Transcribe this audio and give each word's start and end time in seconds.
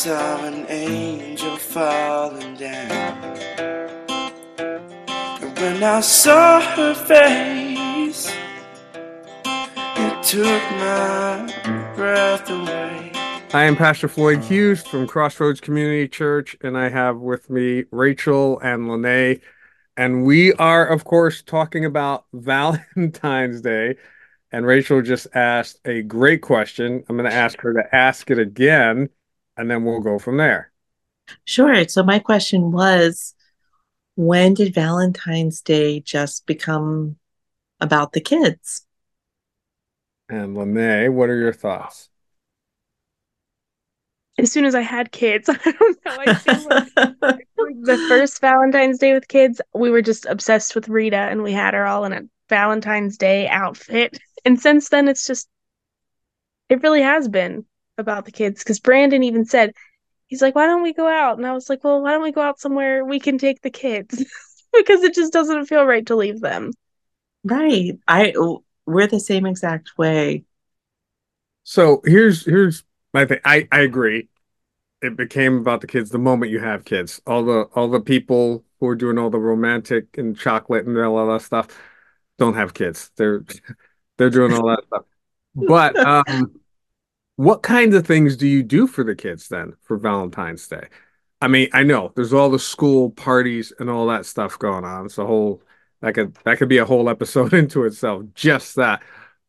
I 0.00 0.02
saw 0.02 0.46
an 0.46 0.64
angel 0.70 1.56
falling 1.56 2.54
down. 2.56 3.36
And 4.58 5.58
when 5.58 5.82
I 5.82 6.00
saw 6.00 6.58
her 6.58 6.94
face, 6.94 8.32
it 9.44 10.22
took 10.22 10.62
my 10.78 11.92
breath 11.94 12.48
away. 12.48 13.12
I 13.52 13.64
am 13.64 13.76
Pastor 13.76 14.08
Floyd 14.08 14.42
Hughes 14.42 14.82
from 14.82 15.06
Crossroads 15.06 15.60
Community 15.60 16.08
Church, 16.08 16.56
and 16.62 16.78
I 16.78 16.88
have 16.88 17.18
with 17.18 17.50
me 17.50 17.84
Rachel 17.90 18.58
and 18.60 18.88
Lene. 18.88 19.42
And 19.98 20.24
we 20.24 20.54
are, 20.54 20.86
of 20.86 21.04
course, 21.04 21.42
talking 21.42 21.84
about 21.84 22.24
Valentine's 22.32 23.60
Day. 23.60 23.96
And 24.50 24.64
Rachel 24.64 25.02
just 25.02 25.26
asked 25.34 25.78
a 25.84 26.00
great 26.00 26.40
question. 26.40 27.04
I'm 27.06 27.18
going 27.18 27.28
to 27.28 27.36
ask 27.36 27.60
her 27.60 27.74
to 27.74 27.94
ask 27.94 28.30
it 28.30 28.38
again 28.38 29.10
and 29.60 29.70
then 29.70 29.84
we'll 29.84 30.00
go 30.00 30.18
from 30.18 30.38
there. 30.38 30.72
Sure. 31.44 31.86
So 31.86 32.02
my 32.02 32.18
question 32.18 32.72
was 32.72 33.34
when 34.14 34.54
did 34.54 34.74
Valentine's 34.74 35.60
Day 35.60 36.00
just 36.00 36.46
become 36.46 37.16
about 37.78 38.12
the 38.12 38.22
kids? 38.22 38.86
And 40.30 40.56
Lene, 40.56 41.14
what 41.14 41.28
are 41.28 41.38
your 41.38 41.52
thoughts? 41.52 42.08
As 44.38 44.50
soon 44.50 44.64
as 44.64 44.74
I 44.74 44.80
had 44.80 45.12
kids, 45.12 45.48
I 45.52 45.54
don't 45.54 45.98
know. 46.06 46.16
I 46.18 46.34
feel 46.34 46.64
like 47.20 47.46
the 47.82 48.06
first 48.08 48.40
Valentine's 48.40 48.98
Day 48.98 49.12
with 49.12 49.28
kids, 49.28 49.60
we 49.74 49.90
were 49.90 50.02
just 50.02 50.24
obsessed 50.24 50.74
with 50.74 50.88
Rita 50.88 51.16
and 51.16 51.42
we 51.42 51.52
had 51.52 51.74
her 51.74 51.86
all 51.86 52.06
in 52.06 52.14
a 52.14 52.22
Valentine's 52.48 53.18
Day 53.18 53.46
outfit. 53.46 54.18
And 54.46 54.58
since 54.58 54.88
then, 54.88 55.06
it's 55.06 55.26
just, 55.26 55.48
it 56.70 56.82
really 56.82 57.02
has 57.02 57.28
been 57.28 57.66
about 58.00 58.24
the 58.24 58.32
kids 58.32 58.62
because 58.62 58.80
Brandon 58.80 59.22
even 59.22 59.44
said, 59.44 59.72
he's 60.26 60.42
like, 60.42 60.54
why 60.54 60.66
don't 60.66 60.82
we 60.82 60.92
go 60.92 61.06
out? 61.06 61.36
And 61.36 61.46
I 61.46 61.52
was 61.52 61.68
like, 61.68 61.84
well, 61.84 62.02
why 62.02 62.12
don't 62.12 62.22
we 62.22 62.32
go 62.32 62.40
out 62.40 62.60
somewhere 62.60 63.04
we 63.04 63.20
can 63.20 63.38
take 63.38 63.62
the 63.62 63.70
kids? 63.70 64.24
because 64.72 65.02
it 65.02 65.14
just 65.14 65.32
doesn't 65.32 65.66
feel 65.66 65.84
right 65.84 66.06
to 66.06 66.16
leave 66.16 66.40
them. 66.40 66.72
Right. 67.44 67.98
I 68.06 68.34
we're 68.86 69.06
the 69.06 69.20
same 69.20 69.46
exact 69.46 69.92
way. 69.98 70.44
So 71.64 72.00
here's 72.04 72.44
here's 72.44 72.84
my 73.12 73.24
thing. 73.26 73.40
I 73.44 73.68
I 73.72 73.80
agree. 73.80 74.28
It 75.02 75.16
became 75.16 75.58
about 75.58 75.80
the 75.80 75.86
kids 75.86 76.10
the 76.10 76.18
moment 76.18 76.52
you 76.52 76.60
have 76.60 76.84
kids. 76.84 77.20
All 77.26 77.44
the 77.44 77.62
all 77.74 77.88
the 77.88 78.00
people 78.00 78.64
who 78.78 78.86
are 78.88 78.96
doing 78.96 79.18
all 79.18 79.30
the 79.30 79.38
romantic 79.38 80.18
and 80.18 80.36
chocolate 80.36 80.86
and 80.86 80.98
all 80.98 81.26
that 81.28 81.42
stuff 81.42 81.68
don't 82.38 82.54
have 82.54 82.74
kids. 82.74 83.10
They're 83.16 83.44
they're 84.18 84.30
doing 84.30 84.52
all 84.52 84.68
that 84.68 84.84
stuff. 84.86 85.04
But 85.54 85.96
um 85.98 86.59
what 87.40 87.62
kinds 87.62 87.94
of 87.94 88.06
things 88.06 88.36
do 88.36 88.46
you 88.46 88.62
do 88.62 88.86
for 88.86 89.02
the 89.02 89.14
kids 89.14 89.48
then 89.48 89.72
for 89.80 89.96
Valentine's 89.96 90.68
Day? 90.68 90.88
I 91.40 91.48
mean, 91.48 91.70
I 91.72 91.84
know 91.84 92.12
there's 92.14 92.34
all 92.34 92.50
the 92.50 92.58
school 92.58 93.12
parties 93.12 93.72
and 93.78 93.88
all 93.88 94.08
that 94.08 94.26
stuff 94.26 94.58
going 94.58 94.84
on. 94.84 95.06
It's 95.06 95.16
a 95.16 95.24
whole 95.24 95.62
that 96.02 96.12
could 96.12 96.34
that 96.44 96.58
could 96.58 96.68
be 96.68 96.76
a 96.76 96.84
whole 96.84 97.08
episode 97.08 97.54
into 97.62 97.84
itself, 97.84 98.24
just 98.34 98.76
that. 98.76 99.02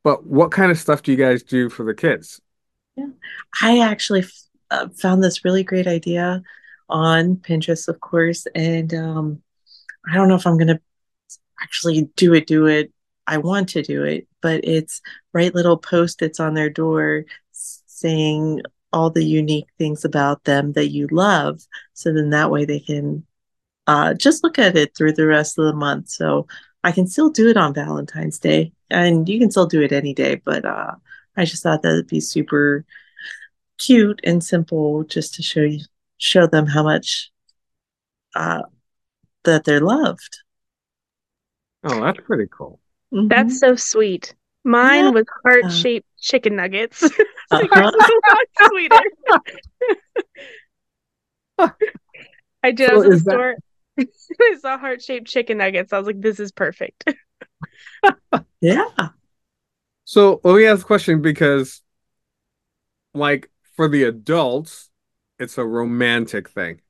But 0.05 0.25
what 0.25 0.51
kind 0.51 0.71
of 0.71 0.79
stuff 0.79 1.01
do 1.01 1.11
you 1.11 1.17
guys 1.17 1.43
do 1.43 1.69
for 1.69 1.83
the 1.83 1.93
kids? 1.93 2.39
Yeah. 2.95 3.09
I 3.61 3.79
actually 3.79 4.23
uh, 4.69 4.87
found 4.97 5.21
this 5.21 5.43
really 5.43 5.65
great 5.65 5.87
idea 5.87 6.43
on 6.87 7.35
Pinterest, 7.35 7.89
of 7.89 7.99
course, 7.99 8.47
and 8.55 8.93
um, 8.93 9.41
I 10.09 10.15
don't 10.15 10.29
know 10.29 10.35
if 10.35 10.47
I'm 10.47 10.57
gonna 10.57 10.79
actually 11.61 12.09
do 12.15 12.33
it. 12.35 12.47
Do 12.47 12.67
it. 12.67 12.93
I 13.27 13.39
want 13.39 13.67
to 13.69 13.81
do 13.81 14.05
it, 14.05 14.29
but 14.41 14.63
it's 14.63 15.01
write 15.33 15.55
little 15.55 15.77
post-its 15.77 16.39
on 16.39 16.53
their 16.53 16.69
door 16.69 17.25
saying 18.01 18.61
all 18.93 19.09
the 19.09 19.23
unique 19.23 19.67
things 19.77 20.03
about 20.03 20.43
them 20.43 20.73
that 20.73 20.89
you 20.89 21.07
love. 21.11 21.61
So 21.93 22.13
then 22.13 22.31
that 22.31 22.51
way 22.51 22.65
they 22.65 22.79
can 22.79 23.25
uh, 23.87 24.13
just 24.13 24.43
look 24.43 24.59
at 24.59 24.75
it 24.75 24.95
through 24.95 25.13
the 25.13 25.27
rest 25.27 25.57
of 25.57 25.65
the 25.65 25.73
month. 25.73 26.09
So 26.09 26.47
I 26.83 26.91
can 26.91 27.07
still 27.07 27.29
do 27.29 27.49
it 27.49 27.57
on 27.57 27.73
Valentine's 27.73 28.39
Day, 28.39 28.73
and 28.89 29.29
you 29.29 29.39
can 29.39 29.51
still 29.51 29.67
do 29.67 29.81
it 29.81 29.91
any 29.91 30.13
day. 30.13 30.41
But 30.43 30.65
uh, 30.65 30.95
I 31.37 31.45
just 31.45 31.63
thought 31.63 31.83
that 31.83 31.93
would 31.93 32.07
be 32.07 32.19
super 32.19 32.85
cute 33.77 34.19
and 34.23 34.43
simple, 34.43 35.03
just 35.03 35.35
to 35.35 35.43
show 35.43 35.61
you, 35.61 35.79
show 36.17 36.47
them 36.47 36.65
how 36.65 36.83
much 36.83 37.31
uh, 38.35 38.63
that 39.43 39.63
they're 39.63 39.79
loved. 39.79 40.39
Oh, 41.83 42.01
that's 42.01 42.19
pretty 42.25 42.47
cool. 42.51 42.79
Mm-hmm. 43.13 43.27
That's 43.27 43.59
so 43.59 43.75
sweet. 43.75 44.35
Mine 44.63 45.05
yeah. 45.05 45.09
was 45.09 45.25
heart 45.43 45.71
shaped 45.71 46.07
chicken 46.19 46.55
nuggets. 46.55 47.03
uh-huh. 47.51 47.91
sweeter. 48.67 48.99
I 52.63 52.71
did. 52.71 52.89
So 52.89 52.93
I 52.93 52.97
was 52.97 53.05
in 53.05 53.11
the 53.11 53.19
store. 53.19 53.55
That... 53.97 54.07
I 54.41 54.55
saw 54.59 54.77
heart 54.77 55.01
shaped 55.01 55.27
chicken 55.27 55.57
nuggets. 55.57 55.91
I 55.93 55.97
was 55.97 56.07
like, 56.07 56.21
"This 56.21 56.39
is 56.39 56.51
perfect." 56.51 57.11
yeah. 58.61 58.85
So 60.05 60.41
let 60.43 60.55
me 60.55 60.65
ask 60.65 60.81
a 60.81 60.85
question 60.85 61.21
because, 61.21 61.81
like, 63.13 63.49
for 63.75 63.87
the 63.87 64.03
adults, 64.03 64.89
it's 65.39 65.57
a 65.57 65.65
romantic 65.65 66.49
thing. 66.49 66.81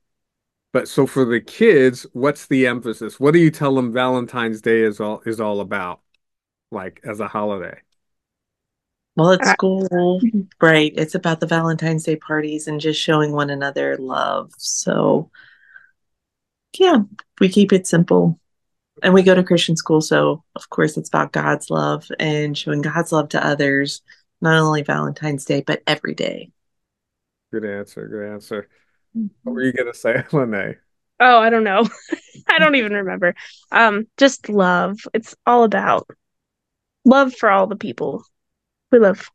But 0.72 0.88
so 0.88 1.06
for 1.06 1.24
the 1.24 1.40
kids, 1.40 2.06
what's 2.12 2.46
the 2.46 2.66
emphasis? 2.66 3.20
What 3.20 3.32
do 3.32 3.40
you 3.40 3.50
tell 3.50 3.74
them 3.74 3.92
Valentine's 3.92 4.60
Day 4.60 4.82
is 4.82 5.00
all 5.00 5.22
is 5.24 5.40
all 5.40 5.60
about? 5.60 6.00
Like 6.72 7.00
as 7.04 7.20
a 7.20 7.28
holiday? 7.28 7.78
Well, 9.14 9.32
at 9.32 9.44
school, 9.46 10.20
right? 10.60 10.92
It's 10.96 11.14
about 11.14 11.40
the 11.40 11.46
Valentine's 11.46 12.04
Day 12.04 12.16
parties 12.16 12.66
and 12.66 12.80
just 12.80 13.00
showing 13.00 13.32
one 13.32 13.50
another 13.50 13.98
love. 13.98 14.52
So, 14.56 15.30
yeah, 16.78 17.00
we 17.38 17.50
keep 17.50 17.72
it 17.74 17.86
simple. 17.86 18.40
And 19.02 19.12
we 19.12 19.22
go 19.22 19.34
to 19.34 19.42
Christian 19.42 19.76
school. 19.76 20.00
So, 20.00 20.44
of 20.56 20.70
course, 20.70 20.96
it's 20.96 21.10
about 21.10 21.32
God's 21.32 21.68
love 21.68 22.08
and 22.18 22.56
showing 22.56 22.80
God's 22.80 23.12
love 23.12 23.28
to 23.30 23.46
others, 23.46 24.00
not 24.40 24.58
only 24.58 24.82
Valentine's 24.82 25.44
Day, 25.44 25.62
but 25.66 25.82
every 25.86 26.14
day. 26.14 26.50
Good 27.52 27.66
answer. 27.66 28.08
Good 28.08 28.32
answer. 28.32 28.68
Mm-hmm. 29.16 29.26
What 29.42 29.52
were 29.52 29.62
you 29.62 29.72
going 29.74 29.92
to 29.92 29.98
say, 29.98 30.24
Lene? 30.32 30.76
Oh, 31.20 31.38
I 31.38 31.50
don't 31.50 31.64
know. 31.64 31.86
I 32.48 32.58
don't 32.58 32.76
even 32.76 32.92
remember. 32.92 33.34
Um, 33.70 34.06
just 34.16 34.48
love. 34.48 35.00
It's 35.12 35.36
all 35.46 35.64
about 35.64 36.08
love 37.04 37.34
for 37.34 37.50
all 37.50 37.66
the 37.66 37.76
people. 37.76 38.24
We 38.90 38.98
love 38.98 39.30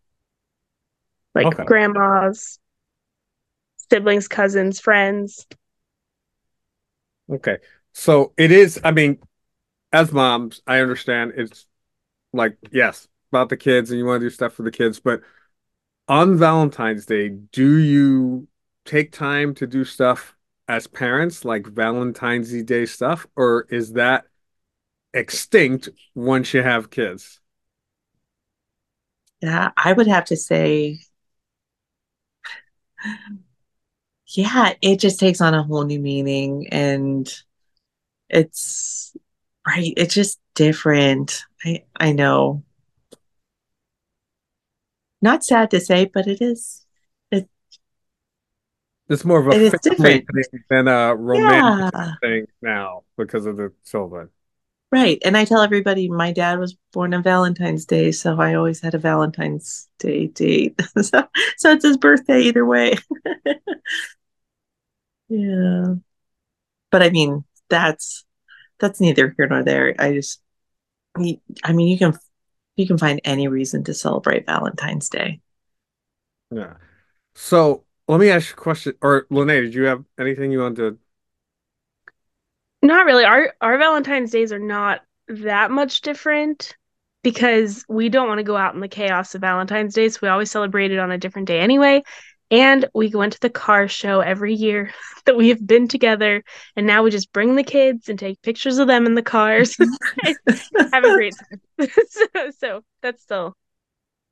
like 1.35 1.47
okay. 1.47 1.66
grandmas 1.66 2.59
siblings 3.89 4.28
cousins 4.28 4.79
friends. 4.79 5.45
Okay. 7.31 7.57
So 7.94 8.33
it 8.38 8.51
is 8.51 8.79
i 8.83 8.91
mean 8.91 9.17
as 9.91 10.11
moms 10.11 10.61
i 10.67 10.79
understand 10.79 11.33
it's 11.35 11.66
like 12.33 12.57
yes 12.72 13.07
about 13.31 13.50
the 13.50 13.57
kids 13.57 13.89
and 13.89 13.99
you 13.99 14.05
want 14.05 14.22
to 14.22 14.25
do 14.25 14.29
stuff 14.29 14.53
for 14.53 14.63
the 14.63 14.72
kids 14.72 14.99
but 14.99 15.22
on 16.07 16.38
valentine's 16.38 17.05
day 17.05 17.29
do 17.29 17.78
you 17.78 18.47
take 18.85 19.11
time 19.11 19.53
to 19.55 19.66
do 19.66 19.84
stuff 19.84 20.35
as 20.67 20.88
parents 20.88 21.44
like 21.45 21.66
valentine's 21.67 22.51
day 22.63 22.85
stuff 22.85 23.25
or 23.35 23.66
is 23.69 23.94
that 23.94 24.25
extinct 25.13 25.89
once 26.13 26.53
you 26.53 26.61
have 26.61 26.89
kids 26.89 27.39
yeah, 29.41 29.71
I 29.77 29.93
would 29.93 30.07
have 30.07 30.25
to 30.25 30.35
say, 30.35 30.99
yeah, 34.27 34.73
it 34.81 34.99
just 34.99 35.19
takes 35.19 35.41
on 35.41 35.53
a 35.53 35.63
whole 35.63 35.84
new 35.85 35.99
meaning 35.99 36.67
and 36.72 37.31
it's 38.29 39.16
right, 39.66 39.93
it's 39.95 40.13
just 40.13 40.39
different. 40.55 41.43
I 41.63 41.84
I 41.95 42.11
know. 42.11 42.63
Not 45.22 45.43
sad 45.43 45.72
to 45.72 45.79
say, 45.79 46.05
but 46.05 46.28
it 46.28 46.41
is 46.41 46.85
it 47.31 47.49
it's 49.09 49.23
more 49.23 49.40
of 49.40 49.47
a 49.47 49.51
it 49.51 49.61
is 49.61 49.75
different. 49.81 50.25
than 50.69 50.87
a 50.87 51.16
romantic 51.16 51.93
yeah. 51.93 52.13
thing 52.22 52.47
now 52.61 53.03
because 53.17 53.45
of 53.45 53.57
the 53.57 53.72
children. 53.85 54.29
Right. 54.89 55.19
And 55.25 55.35
I 55.35 55.43
tell 55.43 55.61
everybody 55.61 56.07
my 56.07 56.31
dad 56.31 56.59
was 56.59 56.78
born 56.93 57.13
on 57.13 57.22
Valentine's 57.22 57.85
Day, 57.85 58.11
so 58.11 58.39
I 58.39 58.53
always 58.53 58.79
had 58.79 58.95
a 58.95 58.99
Valentine's 58.99 59.89
Day 59.99 60.28
date. 60.28 60.79
so, 61.01 61.28
so 61.57 61.72
it's 61.72 61.84
his 61.84 61.97
birthday 61.97 62.41
either 62.43 62.66
way. 62.66 62.95
yeah. 65.28 65.95
But 66.89 67.03
I 67.03 67.09
mean, 67.09 67.43
that's 67.69 68.23
that's 68.79 69.01
neither 69.01 69.34
here 69.37 69.47
nor 69.47 69.63
there. 69.63 69.93
I 69.99 70.13
just 70.13 70.41
I 71.17 71.73
mean, 71.73 71.87
you 71.87 71.97
can 71.97 72.17
you 72.78 72.87
can 72.87 72.97
find 72.97 73.19
any 73.25 73.47
reason 73.47 73.83
to 73.85 73.93
celebrate 73.93 74.45
Valentine's 74.45 75.09
Day. 75.09 75.41
Yeah. 76.49 76.75
So, 77.35 77.83
let 78.07 78.19
me 78.19 78.29
ask 78.29 78.49
you 78.49 78.53
a 78.53 78.61
question 78.61 78.93
or 79.01 79.28
Lene, 79.29 79.47
did 79.47 79.73
you 79.73 79.83
have 79.83 80.05
anything 80.17 80.51
you 80.51 80.59
wanted 80.59 80.78
to 80.78 80.97
not 82.82 83.06
really. 83.06 83.26
Our 83.26 83.53
our 83.62 83.78
Valentine's 83.78 84.32
days 84.32 84.52
are 84.52 84.59
not 84.59 85.02
that 85.28 85.72
much 85.72 86.02
different 86.02 86.76
because 87.24 87.84
we 87.90 88.09
don't 88.09 88.28
want 88.28 88.40
to 88.40 88.44
go 88.44 88.56
out 88.56 88.74
in 88.74 88.79
the 88.79 88.88
chaos 88.88 89.35
of 89.35 89.41
Valentine's 89.41 89.94
Day. 89.94 90.09
So 90.09 90.20
we 90.22 90.29
always 90.29 90.52
celebrate 90.52 90.91
it 90.91 91.00
on 91.00 91.12
a 91.12 91.18
different 91.18 91.47
day 91.47 91.59
anyway. 91.59 92.03
And 92.50 92.88
we 92.94 93.09
went 93.09 93.34
to 93.34 93.40
the 93.41 93.50
car 93.50 93.90
show 93.90 94.22
every 94.22 94.53
year 94.53 94.94
that 95.26 95.35
we 95.35 95.50
have 95.50 95.66
been 95.66 95.88
together. 95.88 96.44
And 96.76 96.88
now 96.88 97.03
we 97.03 97.12
just 97.12 97.34
bring 97.34 97.56
the 97.56 97.64
kids 97.64 98.08
and 98.08 98.18
take 98.18 98.41
pictures 98.41 98.78
of 98.78 98.88
them 98.88 99.06
in 99.06 99.16
the 99.16 99.22
cars. 99.22 99.76
Have 100.94 101.03
a 101.03 101.14
great 101.14 101.35
time. 101.38 101.90
so, 102.09 102.52
so 102.58 102.84
that's 103.02 103.22
still 103.22 103.56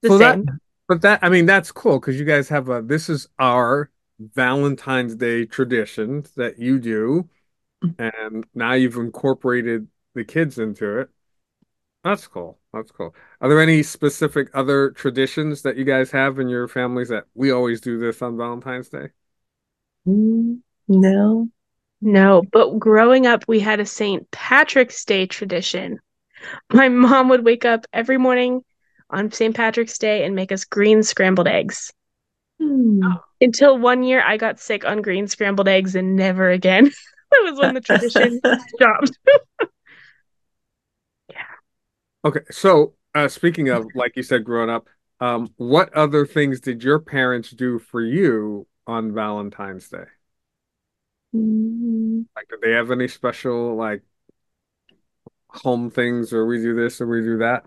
the 0.02 0.18
that- 0.18 0.36
same. 0.36 0.46
But 0.88 1.02
that, 1.02 1.20
I 1.24 1.30
mean, 1.30 1.48
that's 1.48 1.72
cool 1.72 2.00
because 2.00 2.20
you 2.20 2.26
guys 2.26 2.48
have 2.50 2.70
a, 2.70 2.80
this 2.80 3.10
is 3.10 3.28
our 3.40 3.90
Valentine's 4.20 5.16
Day 5.16 5.46
tradition 5.46 6.24
that 6.38 6.60
you 6.60 6.78
do. 6.78 7.28
And 8.00 8.46
now 8.54 8.74
you've 8.74 8.96
incorporated 8.96 9.88
the 10.14 10.24
kids 10.24 10.58
into 10.60 11.00
it. 11.00 11.10
That's 12.04 12.28
cool. 12.28 12.60
That's 12.72 12.92
cool. 12.92 13.16
Are 13.42 13.50
there 13.50 13.62
any 13.62 13.82
specific 13.82 14.50
other 14.54 14.92
traditions 14.92 15.64
that 15.64 15.76
you 15.76 15.86
guys 15.86 16.12
have 16.12 16.40
in 16.40 16.50
your 16.50 16.68
families 16.68 17.10
that 17.10 17.26
we 17.34 17.52
always 17.52 17.82
do 17.82 17.98
this 18.00 18.22
on 18.22 18.38
Valentine's 18.38 18.90
Day? 18.90 19.08
Mm, 20.08 20.60
no. 20.88 21.50
No, 22.02 22.44
but 22.52 22.78
growing 22.78 23.26
up, 23.26 23.46
we 23.48 23.60
had 23.60 23.80
a 23.80 23.86
St. 23.86 24.30
Patrick's 24.30 25.04
Day 25.06 25.26
tradition. 25.26 26.00
My 26.72 26.90
mom 26.90 27.30
would 27.30 27.44
wake 27.44 27.66
up 27.66 27.86
every 27.92 28.18
morning 28.18 28.64
on 29.10 29.32
St. 29.32 29.56
Patrick's 29.56 29.98
Day 29.98 30.24
and 30.26 30.36
make 30.36 30.52
us 30.52 30.66
green 30.66 31.02
scrambled 31.02 31.48
eggs. 31.48 31.92
Hmm. 32.60 33.02
Until 33.42 33.80
one 33.80 34.04
year, 34.04 34.24
I 34.26 34.38
got 34.38 34.60
sick 34.60 34.86
on 34.86 35.02
green 35.02 35.28
scrambled 35.28 35.68
eggs 35.68 35.96
and 35.96 36.16
never 36.16 36.50
again. 36.50 36.92
that 37.44 37.52
was 37.52 37.60
when 37.60 37.74
the 37.74 37.82
tradition 37.82 38.42
stopped. 38.76 39.18
Yeah. 41.30 41.44
Okay, 42.26 42.42
so 42.52 42.96
uh, 43.16 43.28
speaking 43.28 43.70
of, 43.70 43.96
like 43.96 44.16
you 44.16 44.24
said, 44.24 44.44
growing 44.44 44.70
up, 44.70 44.90
um, 45.20 45.54
what 45.58 45.94
other 45.94 46.26
things 46.26 46.60
did 46.60 46.84
your 46.84 47.00
parents 47.00 47.52
do 47.52 47.80
for 47.80 48.02
you 48.02 48.68
on 48.88 49.14
Valentine's 49.14 49.90
Day? 49.90 50.06
Mm, 51.34 52.26
Like, 52.36 52.48
did 52.50 52.62
they 52.62 52.72
have 52.72 52.92
any 52.92 53.08
special 53.08 53.76
like 53.76 54.04
home 55.50 55.90
things, 55.90 56.34
or 56.34 56.46
we 56.46 56.58
do 56.62 56.76
this 56.76 57.02
or 57.02 57.08
we 57.08 57.22
do 57.22 57.38
that? 57.40 57.66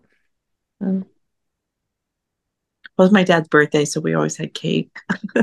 It 0.80 1.04
was 2.98 3.12
my 3.12 3.24
dad's 3.24 3.48
birthday, 3.48 3.84
so 3.84 4.00
we 4.00 4.14
always 4.14 4.36
had 4.36 4.52
cake. 4.54 4.98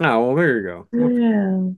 Oh, 0.00 0.26
well, 0.26 0.36
there 0.36 0.58
you 0.58 0.62
go. 0.64 0.88
Yeah. 0.92 1.72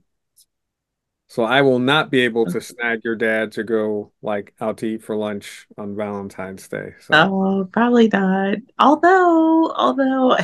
So 1.35 1.43
I 1.43 1.63
will 1.63 1.79
not 1.79 2.11
be 2.11 2.21
able 2.21 2.45
to 2.45 2.61
snag 2.61 3.01
your 3.03 3.17
dad 3.17 3.51
to 3.53 3.65
go 3.65 4.13
like 4.21 4.53
out 4.61 4.77
to 4.77 4.85
eat 4.85 5.03
for 5.03 5.17
lunch 5.17 5.67
on 5.77 5.93
Valentine's 5.93 6.65
Day. 6.69 6.93
So 7.01 7.13
Oh, 7.13 7.67
probably 7.73 8.07
not. 8.07 8.59
Although, 8.79 9.69
although, 9.75 10.37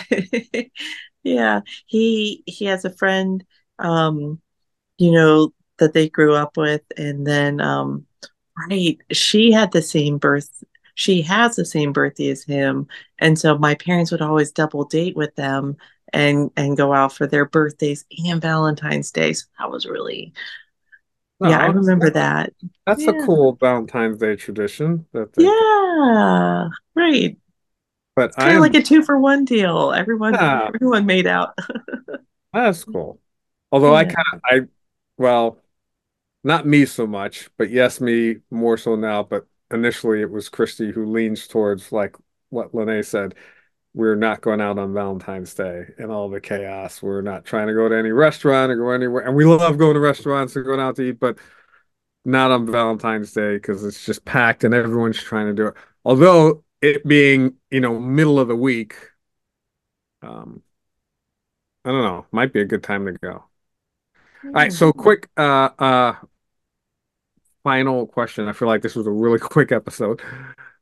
yeah, 1.23 1.61
he 1.85 2.43
he 2.45 2.65
has 2.65 2.83
a 2.83 2.89
friend, 2.89 3.41
um, 3.79 4.41
you 4.97 5.11
know, 5.11 5.53
that 5.79 5.93
they 5.93 6.09
grew 6.09 6.35
up 6.35 6.57
with, 6.57 6.81
and 6.97 7.25
then, 7.25 7.61
um, 7.61 8.05
right, 8.69 8.97
she 9.13 9.53
had 9.53 9.71
the 9.71 9.81
same 9.81 10.17
birth. 10.17 10.61
She 10.95 11.21
has 11.21 11.55
the 11.55 11.63
same 11.63 11.93
birthday 11.93 12.31
as 12.31 12.43
him, 12.43 12.87
and 13.17 13.39
so 13.39 13.57
my 13.57 13.75
parents 13.75 14.11
would 14.11 14.21
always 14.21 14.51
double 14.51 14.83
date 14.83 15.15
with 15.15 15.33
them 15.35 15.77
and 16.11 16.51
and 16.57 16.75
go 16.75 16.91
out 16.93 17.13
for 17.13 17.27
their 17.27 17.45
birthdays 17.45 18.03
and 18.25 18.41
Valentine's 18.41 19.09
Day. 19.11 19.31
So 19.31 19.45
that 19.57 19.71
was 19.71 19.85
really, 19.85 20.33
yeah, 21.41 21.59
I 21.59 21.67
Oh, 21.67 21.73
remember 21.73 22.09
that. 22.11 22.53
That's 22.85 23.07
Yeah. 23.07 23.07
a 23.07 23.13
cool 23.13 23.55
Valentine's 23.59 24.17
Day 24.17 24.35
tradition. 24.35 25.05
That 25.13 25.33
Yeah, 25.37 26.69
right. 26.95 27.37
but 28.15 28.35
kind 28.37 28.55
of 28.55 28.61
like 28.61 28.75
a 28.75 28.81
two 28.81 29.03
for 29.03 29.19
one 29.19 29.45
deal. 29.45 29.91
Everyone, 29.93 30.35
Yeah. 30.39 30.71
everyone 30.75 31.05
made 31.05 31.27
out. 31.27 31.57
That's 32.53 32.83
cool. 32.83 33.19
Although 33.71 33.95
I 33.95 34.03
kind 34.05 34.17
of, 34.33 34.41
I, 34.45 34.59
well, 35.17 35.61
not 36.43 36.67
me 36.67 36.85
so 36.85 37.07
much, 37.07 37.49
but 37.57 37.71
yes, 37.71 38.01
me 38.01 38.37
more 38.51 38.77
so 38.77 38.95
now. 38.95 39.23
But 39.23 39.47
initially 39.71 40.21
it 40.21 40.31
was 40.31 40.49
Christy 40.49 40.91
who 40.91 41.05
leans 41.11 41.47
towards 41.47 41.91
like 41.91 42.15
what 42.49 42.75
Lene 42.75 43.03
said. 43.03 43.35
We're 43.93 44.15
not 44.15 44.39
going 44.41 44.61
out 44.61 44.79
on 44.79 44.93
Valentine's 44.93 45.53
Day 45.53 45.85
and 45.97 46.11
all 46.11 46.29
the 46.29 46.39
chaos. 46.39 47.01
We're 47.01 47.21
not 47.21 47.43
trying 47.43 47.67
to 47.67 47.73
go 47.73 47.89
to 47.89 47.95
any 47.97 48.11
restaurant 48.11 48.71
or 48.71 48.77
go 48.77 48.91
anywhere. 48.91 49.25
And 49.25 49.35
we 49.35 49.43
love 49.45 49.77
going 49.77 49.95
to 49.95 49.99
restaurants 49.99 50.55
and 50.55 50.65
going 50.65 50.79
out 50.79 50.95
to 50.95 51.03
eat, 51.03 51.19
but 51.19 51.37
not 52.25 52.51
on 52.51 52.71
Valentine's 52.71 53.33
Day 53.33 53.55
because 53.55 53.85
it's 53.85 54.05
just 54.05 54.25
packed 54.25 54.63
and 54.63 54.73
everyone's 54.73 55.21
trying 55.21 55.47
to 55.47 55.53
do 55.53 55.67
it. 55.67 55.75
Although 56.05 56.63
it 56.81 57.05
being, 57.07 57.55
you 57.71 57.81
know, 57.81 57.99
middle 57.99 58.39
of 58.39 58.47
the 58.47 58.55
week, 58.55 58.95
um, 60.21 60.61
I 61.85 61.89
don't 61.91 62.03
know, 62.03 62.25
might 62.31 62.53
be 62.53 62.61
a 62.61 62.65
good 62.65 62.83
time 62.83 63.05
to 63.05 63.13
go. 63.13 63.29
All 64.53 64.61
right, 64.61 64.71
so 64.71 64.91
quick 64.91 65.29
uh 65.37 65.69
uh 65.79 66.13
final 67.63 68.07
question. 68.07 68.47
I 68.47 68.53
feel 68.53 68.67
like 68.67 68.81
this 68.81 68.95
was 68.95 69.07
a 69.07 69.11
really 69.11 69.39
quick 69.39 69.71
episode. 69.71 70.21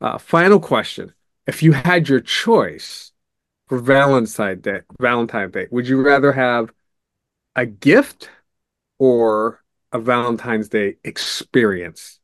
Uh 0.00 0.18
final 0.18 0.60
question. 0.60 1.12
If 1.50 1.64
you 1.64 1.72
had 1.72 2.08
your 2.08 2.20
choice 2.20 3.10
for 3.66 3.78
Valentine's 3.80 4.62
Day, 4.62 4.82
Valentine's 5.00 5.50
Day, 5.50 5.66
would 5.72 5.88
you 5.88 6.00
rather 6.00 6.30
have 6.30 6.72
a 7.56 7.66
gift 7.66 8.30
or 9.00 9.60
a 9.90 9.98
Valentine's 9.98 10.68
Day 10.68 10.98
experience? 11.02 12.20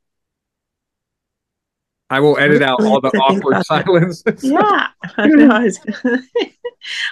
I 2.09 2.21
will 2.21 2.39
edit 2.39 2.63
out 2.63 2.81
all 2.85 3.01
the 3.01 3.11
Really 3.13 3.27
have 3.27 3.27
to 3.27 3.35
think 3.35 3.45
awkward 3.45 3.53
about 3.55 3.67
that. 3.69 3.85
silences. 3.85 4.45
Yeah, 4.45 4.87
I 5.17 5.27
know. 5.27 5.51
I, 5.51 5.63
was, 5.65 5.81
I, 6.05 6.21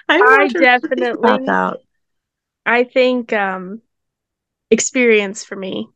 I 0.08 0.48
think 0.48 0.52
definitely- 0.52 1.46
that. 1.46 1.78
I 2.64 2.84
think 2.84 3.32
um 3.32 3.82
experience 4.70 5.44
for 5.44 5.56
me. 5.56 5.88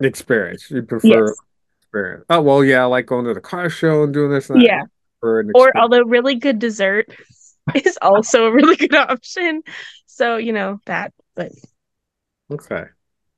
Experience. 0.00 0.70
You 0.70 0.82
prefer 0.82 1.28
Yes. 1.28 1.36
experience. 1.80 2.26
Oh, 2.28 2.42
well, 2.42 2.62
yeah, 2.62 2.82
I 2.82 2.84
like 2.84 3.06
going 3.06 3.24
to 3.24 3.32
the 3.32 3.40
car 3.40 3.70
show 3.70 4.02
and 4.04 4.12
doing 4.12 4.30
this 4.32 4.50
and 4.50 4.60
that. 4.60 4.66
Yeah. 4.66 4.82
For 5.20 5.40
an 5.40 5.50
Or 5.50 5.68
experience. 5.68 5.82
although 5.82 6.02
really 6.02 6.34
good 6.36 6.58
dessert 6.58 7.06
is 7.74 7.98
also 8.00 8.46
a 8.46 8.52
really 8.52 8.76
good 8.76 8.94
option. 8.94 9.62
So, 10.06 10.36
you 10.36 10.52
know, 10.52 10.80
that, 10.86 11.12
but 11.34 11.52
Okay. 12.50 12.84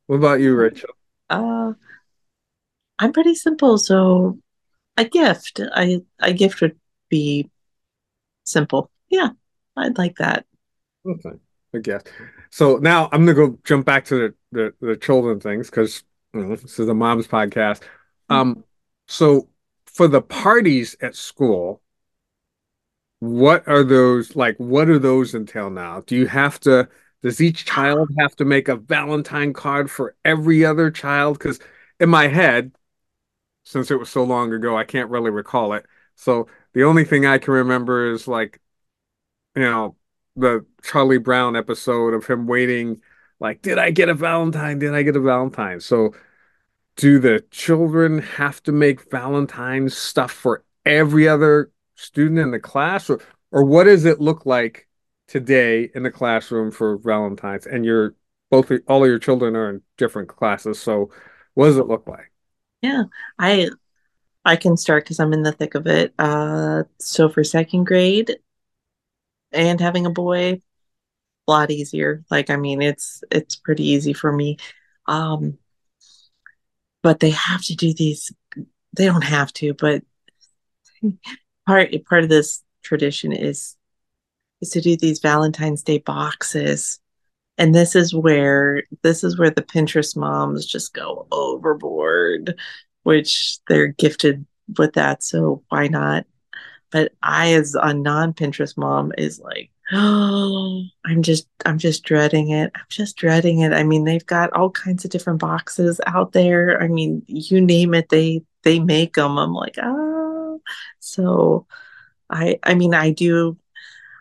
What 0.06 0.16
about 0.16 0.40
you, 0.40 0.54
Rachel? 0.54 0.90
Uh, 1.30 1.72
I'm 2.98 3.12
pretty 3.12 3.34
simple, 3.34 3.78
so 3.78 4.38
a 4.96 5.04
gift. 5.04 5.60
I 5.74 6.02
a 6.18 6.32
gift 6.32 6.60
would 6.60 6.78
be 7.08 7.50
simple. 8.44 8.90
Yeah, 9.08 9.30
I'd 9.76 9.98
like 9.98 10.16
that. 10.16 10.46
Okay. 11.06 11.32
a 11.74 11.80
gift. 11.80 12.12
So 12.50 12.76
now 12.76 13.08
I'm 13.12 13.24
gonna 13.26 13.34
go 13.34 13.58
jump 13.64 13.86
back 13.86 14.04
to 14.06 14.14
the 14.16 14.34
the, 14.52 14.86
the 14.86 14.96
children 14.96 15.40
things 15.40 15.70
because 15.70 16.04
you 16.34 16.40
know, 16.44 16.56
this 16.56 16.78
is 16.78 16.88
a 16.88 16.94
mom's 16.94 17.26
podcast. 17.26 17.82
Um, 18.28 18.64
so 19.08 19.48
for 19.92 20.08
the 20.08 20.22
parties 20.22 20.96
at 21.00 21.14
school, 21.14 21.82
what 23.20 23.66
are 23.68 23.84
those 23.84 24.34
like? 24.34 24.56
What 24.56 24.86
do 24.86 24.98
those 24.98 25.34
entail 25.34 25.70
now? 25.70 26.00
Do 26.06 26.16
you 26.16 26.26
have 26.26 26.58
to? 26.60 26.88
Does 27.22 27.40
each 27.40 27.64
child 27.64 28.10
have 28.18 28.34
to 28.36 28.44
make 28.44 28.68
a 28.68 28.74
Valentine 28.76 29.52
card 29.52 29.90
for 29.90 30.16
every 30.24 30.64
other 30.64 30.90
child? 30.90 31.38
Because 31.38 31.60
in 32.00 32.08
my 32.08 32.26
head, 32.26 32.72
since 33.64 33.90
it 33.92 33.98
was 33.98 34.10
so 34.10 34.24
long 34.24 34.52
ago, 34.52 34.76
I 34.76 34.84
can't 34.84 35.10
really 35.10 35.30
recall 35.30 35.72
it. 35.74 35.86
So 36.16 36.48
the 36.72 36.82
only 36.84 37.04
thing 37.04 37.24
I 37.26 37.38
can 37.38 37.54
remember 37.54 38.12
is 38.12 38.26
like, 38.26 38.60
you 39.54 39.62
know, 39.62 39.96
the 40.34 40.66
Charlie 40.82 41.18
Brown 41.18 41.54
episode 41.54 42.14
of 42.14 42.26
him 42.26 42.46
waiting, 42.46 43.02
like, 43.38 43.62
did 43.62 43.78
I 43.78 43.90
get 43.92 44.08
a 44.08 44.14
Valentine? 44.14 44.78
Did 44.80 44.94
I 44.94 45.02
get 45.02 45.16
a 45.16 45.20
Valentine? 45.20 45.80
So 45.80 46.14
do 46.96 47.18
the 47.18 47.44
children 47.50 48.18
have 48.20 48.62
to 48.64 48.72
make 48.72 49.10
Valentine 49.10 49.88
stuff 49.88 50.30
for 50.32 50.64
every 50.84 51.28
other 51.28 51.70
student 51.96 52.38
in 52.38 52.50
the 52.50 52.60
class? 52.60 53.08
Or 53.10 53.20
or 53.50 53.64
what 53.64 53.84
does 53.84 54.04
it 54.04 54.20
look 54.20 54.46
like 54.46 54.88
today 55.28 55.90
in 55.94 56.02
the 56.02 56.10
classroom 56.10 56.70
for 56.70 56.98
Valentine's? 56.98 57.66
And 57.66 57.84
your 57.84 58.14
both 58.50 58.70
all 58.86 59.02
of 59.02 59.08
your 59.08 59.18
children 59.18 59.56
are 59.56 59.70
in 59.70 59.82
different 59.96 60.28
classes. 60.28 60.80
So 60.80 61.10
what 61.54 61.66
does 61.66 61.78
it 61.78 61.86
look 61.86 62.06
like? 62.06 62.32
Yeah, 62.82 63.04
I 63.38 63.70
I 64.44 64.56
can 64.56 64.76
start 64.76 65.04
because 65.04 65.20
I'm 65.20 65.32
in 65.32 65.42
the 65.42 65.52
thick 65.52 65.74
of 65.74 65.86
it. 65.86 66.14
Uh, 66.18 66.84
so 66.98 67.28
for 67.28 67.44
second 67.44 67.84
grade 67.84 68.36
and 69.52 69.80
having 69.80 70.06
a 70.06 70.10
boy, 70.10 70.60
a 71.46 71.50
lot 71.50 71.70
easier. 71.70 72.24
Like, 72.30 72.50
I 72.50 72.56
mean, 72.56 72.82
it's 72.82 73.22
it's 73.30 73.56
pretty 73.56 73.84
easy 73.84 74.12
for 74.12 74.32
me. 74.32 74.56
Um, 75.06 75.58
but 77.02 77.20
they 77.20 77.30
have 77.30 77.62
to 77.62 77.76
do 77.76 77.92
these. 77.92 78.32
They 78.96 79.06
don't 79.06 79.24
have 79.24 79.52
to, 79.54 79.74
but 79.74 80.02
part 81.66 81.92
part 82.08 82.22
of 82.24 82.28
this 82.28 82.62
tradition 82.82 83.32
is 83.32 83.76
is 84.60 84.70
to 84.70 84.80
do 84.80 84.96
these 84.96 85.18
Valentine's 85.18 85.82
Day 85.82 85.98
boxes. 85.98 87.00
And 87.58 87.74
this 87.74 87.94
is 87.94 88.14
where 88.14 88.84
this 89.02 89.24
is 89.24 89.38
where 89.38 89.50
the 89.50 89.62
Pinterest 89.62 90.16
moms 90.16 90.66
just 90.66 90.94
go 90.94 91.26
overboard, 91.30 92.58
which 93.02 93.58
they're 93.68 93.88
gifted 93.88 94.46
with 94.78 94.94
that, 94.94 95.22
so 95.22 95.62
why 95.68 95.88
not? 95.88 96.26
But 96.90 97.12
I, 97.22 97.54
as 97.54 97.74
a 97.74 97.94
non-Pinterest 97.94 98.76
mom, 98.76 99.12
is 99.16 99.40
like, 99.40 99.70
Oh, 99.92 100.84
I'm 101.04 101.22
just 101.22 101.48
I'm 101.66 101.78
just 101.78 102.04
dreading 102.04 102.50
it. 102.50 102.70
I'm 102.74 102.84
just 102.88 103.16
dreading 103.16 103.60
it. 103.60 103.72
I 103.72 103.82
mean, 103.82 104.04
they've 104.04 104.24
got 104.26 104.52
all 104.52 104.70
kinds 104.70 105.04
of 105.04 105.10
different 105.10 105.40
boxes 105.40 106.00
out 106.06 106.32
there. 106.32 106.80
I 106.82 106.88
mean, 106.88 107.22
you 107.26 107.60
name 107.60 107.94
it, 107.94 108.08
they 108.08 108.42
they 108.62 108.78
make 108.80 109.14
them. 109.14 109.38
I'm 109.38 109.52
like, 109.54 109.76
ah. 109.82 110.56
So 111.00 111.66
I 112.30 112.58
I 112.64 112.74
mean, 112.74 112.94
I 112.94 113.12
do 113.12 113.58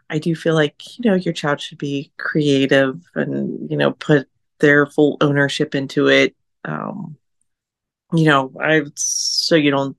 I 0.09 0.19
do 0.19 0.35
feel 0.35 0.55
like, 0.55 0.99
you 0.99 1.09
know, 1.09 1.15
your 1.17 1.33
child 1.33 1.61
should 1.61 1.77
be 1.79 2.11
creative 2.17 3.01
and, 3.15 3.69
you 3.71 3.77
know, 3.77 3.91
put 3.93 4.29
their 4.59 4.85
full 4.87 5.17
ownership 5.21 5.75
into 5.75 6.07
it. 6.09 6.35
Um, 6.65 7.17
you 8.13 8.25
know, 8.25 8.51
I 8.59 8.83
so 8.95 9.55
you 9.55 9.71
don't 9.71 9.97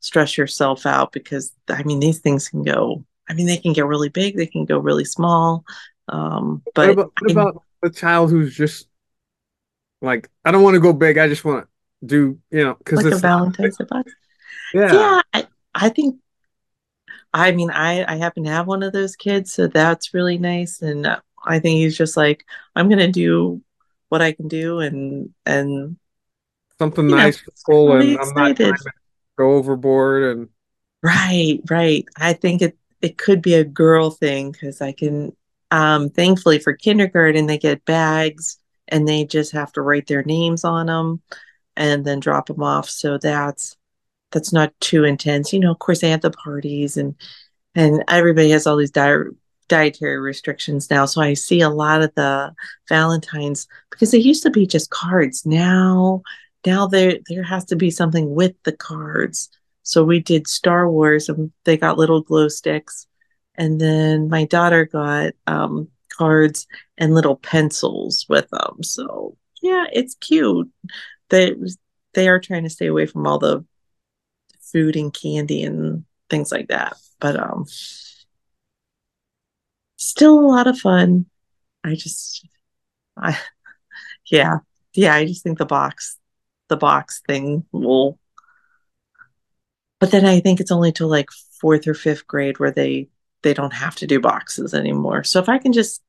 stress 0.00 0.38
yourself 0.38 0.86
out 0.86 1.12
because 1.12 1.52
I 1.68 1.82
mean 1.84 2.00
these 2.00 2.20
things 2.20 2.48
can 2.48 2.64
go 2.64 3.04
I 3.30 3.34
mean, 3.34 3.46
they 3.46 3.56
can 3.56 3.72
get 3.72 3.86
really 3.86 4.10
big, 4.10 4.36
they 4.36 4.46
can 4.46 4.64
go 4.64 4.78
really 4.78 5.04
small. 5.04 5.64
Um, 6.08 6.62
but 6.74 6.88
what 6.88 6.92
about, 6.92 7.12
what 7.20 7.30
about 7.30 7.62
the 7.80 7.90
child 7.90 8.30
who's 8.30 8.54
just 8.54 8.88
like, 10.02 10.28
I 10.44 10.50
don't 10.50 10.64
want 10.64 10.74
to 10.74 10.80
go 10.80 10.92
big, 10.92 11.16
I 11.16 11.28
just 11.28 11.44
want 11.44 11.64
to 11.64 12.06
do, 12.06 12.38
you 12.50 12.64
know, 12.64 12.74
because 12.74 12.96
like 12.96 13.06
it's 13.06 13.16
a 13.16 13.20
Valentine's 13.20 13.76
Day 13.78 13.84
box. 13.88 14.12
Yeah. 14.74 14.92
Yeah, 14.92 15.20
I, 15.32 15.46
I 15.74 15.88
think. 15.88 16.16
I 17.32 17.52
mean, 17.52 17.70
I 17.70 18.04
I 18.12 18.16
happen 18.16 18.42
to 18.42 18.50
have 18.50 18.66
one 18.66 18.82
of 18.82 18.92
those 18.92 19.14
kids, 19.14 19.52
so 19.52 19.68
that's 19.68 20.12
really 20.12 20.36
nice. 20.36 20.82
And 20.82 21.06
I 21.44 21.60
think 21.60 21.78
he's 21.78 21.96
just 21.96 22.16
like, 22.16 22.44
I'm 22.74 22.88
gonna 22.88 23.06
do 23.06 23.62
what 24.08 24.20
I 24.20 24.32
can 24.32 24.48
do, 24.48 24.80
and 24.80 25.32
and 25.46 25.96
something 26.80 27.06
know, 27.06 27.16
nice, 27.16 27.40
full, 27.64 27.94
really 27.94 28.16
and 28.16 28.20
I'm 28.20 28.56
not 28.58 28.80
go 29.38 29.52
overboard. 29.52 30.24
And 30.24 30.48
right, 31.04 31.60
right. 31.70 32.04
I 32.16 32.32
think 32.32 32.62
it 32.62 32.76
it 33.02 33.18
could 33.18 33.42
be 33.42 33.54
a 33.54 33.64
girl 33.64 34.10
thing 34.10 34.52
because 34.52 34.80
I 34.80 34.92
can. 34.92 35.36
Um, 35.72 36.10
thankfully 36.10 36.58
for 36.58 36.72
kindergarten, 36.72 37.46
they 37.46 37.56
get 37.56 37.84
bags 37.84 38.58
and 38.88 39.06
they 39.06 39.24
just 39.24 39.52
have 39.52 39.72
to 39.72 39.82
write 39.82 40.08
their 40.08 40.24
names 40.24 40.64
on 40.64 40.86
them 40.86 41.22
and 41.76 42.04
then 42.04 42.20
drop 42.20 42.46
them 42.46 42.62
off. 42.62 42.88
So 42.90 43.18
that's 43.18 43.76
that's 44.32 44.52
not 44.52 44.72
too 44.80 45.04
intense. 45.04 45.52
You 45.52 45.60
know, 45.60 45.70
of 45.70 45.78
course 45.78 46.00
they 46.00 46.10
have 46.10 46.22
the 46.22 46.30
parties 46.30 46.96
and 46.96 47.14
and 47.74 48.04
everybody 48.08 48.50
has 48.50 48.66
all 48.66 48.76
these 48.76 48.90
di- 48.90 49.30
dietary 49.68 50.18
restrictions 50.20 50.90
now. 50.90 51.06
So 51.06 51.20
I 51.20 51.34
see 51.34 51.60
a 51.60 51.70
lot 51.70 52.02
of 52.02 52.12
the 52.16 52.52
Valentines 52.88 53.68
because 53.90 54.10
they 54.10 54.18
used 54.18 54.42
to 54.42 54.50
be 54.50 54.66
just 54.66 54.90
cards. 54.90 55.46
Now 55.46 56.22
now 56.66 56.86
there 56.86 57.18
there 57.28 57.42
has 57.42 57.64
to 57.66 57.76
be 57.76 57.90
something 57.90 58.34
with 58.34 58.54
the 58.64 58.72
cards. 58.72 59.50
So 59.82 60.04
we 60.04 60.20
did 60.20 60.46
Star 60.46 60.90
Wars 60.90 61.28
and 61.28 61.52
they 61.64 61.76
got 61.76 61.98
little 61.98 62.22
glow 62.22 62.48
sticks. 62.48 63.06
And 63.56 63.80
then 63.80 64.28
my 64.28 64.44
daughter 64.44 64.86
got 64.86 65.32
um, 65.46 65.88
cards 66.16 66.66
and 66.98 67.14
little 67.14 67.36
pencils 67.36 68.26
with 68.28 68.48
them. 68.50 68.82
So 68.82 69.36
yeah, 69.62 69.86
it's 69.92 70.14
cute. 70.16 70.70
They 71.28 71.54
they 72.14 72.28
are 72.28 72.40
trying 72.40 72.64
to 72.64 72.70
stay 72.70 72.86
away 72.86 73.06
from 73.06 73.26
all 73.26 73.38
the 73.38 73.64
food 74.60 74.96
and 74.96 75.12
candy 75.12 75.62
and 75.62 76.04
things 76.28 76.52
like 76.52 76.68
that. 76.68 76.96
But 77.18 77.38
um 77.38 77.66
still 79.96 80.38
a 80.38 80.46
lot 80.46 80.66
of 80.66 80.78
fun. 80.78 81.26
I 81.84 81.94
just 81.94 82.46
I 83.16 83.38
yeah. 84.30 84.58
Yeah, 84.94 85.14
I 85.14 85.26
just 85.26 85.42
think 85.42 85.58
the 85.58 85.66
box 85.66 86.18
the 86.68 86.76
box 86.76 87.22
thing 87.26 87.64
will 87.72 88.18
but 90.00 90.10
then 90.10 90.24
I 90.26 90.40
think 90.40 90.58
it's 90.58 90.72
only 90.72 90.90
till 90.90 91.08
like 91.08 91.30
fourth 91.60 91.86
or 91.86 91.94
fifth 91.94 92.26
grade 92.26 92.58
where 92.58 92.70
they 92.72 93.08
they 93.42 93.54
don't 93.54 93.72
have 93.72 93.96
to 93.96 94.06
do 94.06 94.20
boxes 94.20 94.74
anymore. 94.74 95.24
So 95.24 95.40
if 95.40 95.48
I 95.48 95.58
can 95.58 95.72
just 95.72 96.02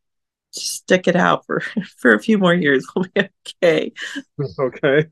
stick 0.52 1.08
it 1.08 1.16
out 1.16 1.46
for 1.46 1.62
for 1.98 2.14
a 2.14 2.20
few 2.20 2.38
more 2.38 2.54
years, 2.54 2.88
we'll 2.96 3.06
be 3.14 3.30
okay. 3.64 3.92
okay. 4.60 5.08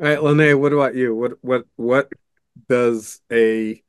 All 0.00 0.06
right, 0.06 0.22
Lene, 0.22 0.58
what 0.60 0.72
about 0.72 0.94
you? 0.94 1.14
What 1.14 1.32
what 1.42 1.66
what 1.76 2.12
does 2.68 3.20
a 3.30 3.82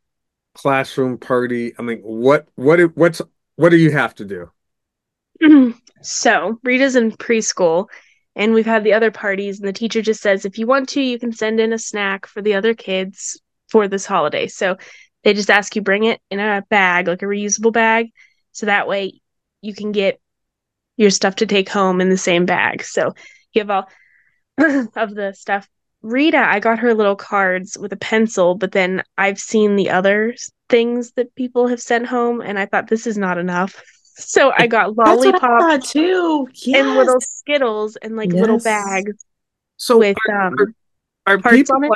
classroom 0.54 1.18
party? 1.18 1.74
I 1.80 1.82
mean, 1.82 2.00
what 2.00 2.48
what 2.56 2.80
what's 2.98 3.22
what 3.56 3.70
do 3.70 3.78
you 3.78 3.92
have 3.92 4.16
to 4.16 4.26
do? 4.26 5.74
so 6.02 6.60
Rita's 6.64 6.96
in 6.96 7.12
preschool 7.12 7.88
and 8.40 8.54
we've 8.54 8.66
had 8.66 8.86
the 8.86 8.94
other 8.94 9.12
parties 9.12 9.60
and 9.60 9.68
the 9.68 9.74
teacher 9.74 10.02
just 10.02 10.22
says 10.22 10.46
if 10.46 10.58
you 10.58 10.66
want 10.66 10.90
to 10.90 11.02
you 11.02 11.20
can 11.20 11.34
send 11.34 11.60
in 11.60 11.74
a 11.74 11.78
snack 11.78 12.26
for 12.26 12.42
the 12.42 12.56
other 12.56 12.74
kids 12.74 13.40
for 13.68 13.88
this 13.88 14.06
holiday. 14.06 14.48
So 14.48 14.78
they 15.24 15.34
just 15.34 15.52
ask 15.52 15.76
you 15.76 15.82
bring 15.84 16.06
it 16.06 16.22
in 16.32 16.40
a 16.40 16.64
bag 16.70 17.08
like 17.08 17.22
a 17.22 17.26
reusable 17.26 17.74
bag 17.74 18.08
so 18.54 18.66
that 18.66 18.88
way 18.88 19.20
you 19.62 19.76
can 19.76 19.92
get 19.92 20.20
your 20.98 21.10
stuff 21.10 21.36
to 21.36 21.46
take 21.46 21.70
home 21.70 22.02
in 22.02 22.10
the 22.10 22.18
same 22.18 22.46
bag. 22.46 22.84
So 22.84 23.14
you 23.54 23.62
have 23.62 23.70
all 23.70 23.90
of 24.96 25.14
the 25.14 25.34
stuff. 25.38 25.68
Rita 26.02 26.38
i 26.38 26.62
got 26.62 26.80
her 26.80 26.94
little 26.94 27.18
cards 27.18 27.78
with 27.78 27.92
a 27.92 27.98
pencil 27.98 28.56
but 28.56 28.72
then 28.72 29.04
i've 29.18 29.38
seen 29.38 29.76
the 29.76 29.90
other 29.90 30.34
things 30.70 31.12
that 31.18 31.36
people 31.36 31.68
have 31.68 31.82
sent 31.82 32.08
home 32.08 32.40
and 32.40 32.58
i 32.58 32.66
thought 32.66 32.88
this 32.88 33.06
is 33.06 33.18
not 33.18 33.38
enough 33.38 33.84
so 34.20 34.52
I 34.58 34.68
got 34.68 34.96
lollipops 34.96 35.92
too. 35.92 36.48
Yes. 36.54 36.80
and 36.80 36.96
little 36.96 37.22
Skittles 37.22 37.96
and 37.98 38.16
like 38.16 38.32
yes. 38.32 38.42
little 38.42 38.60
bags. 38.60 39.26
So 39.78 39.98
with 39.98 40.18
are, 40.30 40.48
um, 40.48 40.56
are, 41.26 41.34
are 41.36 41.38
people 41.40 41.80
like 41.82 41.92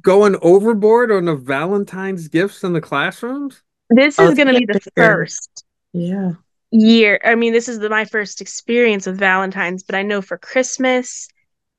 going 0.00 0.36
overboard 0.40 1.10
on 1.10 1.26
the 1.26 1.34
Valentine's 1.36 2.28
gifts 2.28 2.64
in 2.64 2.72
the 2.72 2.80
classrooms? 2.80 3.62
This 3.90 4.18
is 4.18 4.30
oh, 4.30 4.34
going 4.34 4.48
to 4.48 4.58
be 4.58 4.66
the 4.66 4.80
first. 4.96 5.64
Yeah. 5.92 6.32
Year. 6.70 7.20
I 7.22 7.34
mean, 7.34 7.52
this 7.52 7.68
is 7.68 7.78
the, 7.78 7.90
my 7.90 8.06
first 8.06 8.40
experience 8.40 9.06
with 9.06 9.18
Valentine's, 9.18 9.82
but 9.82 9.94
I 9.94 10.02
know 10.02 10.22
for 10.22 10.38
Christmas 10.38 11.28